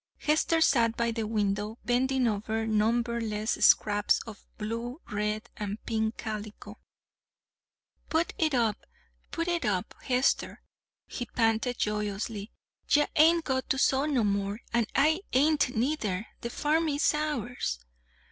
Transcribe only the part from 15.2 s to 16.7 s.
hain't neither. The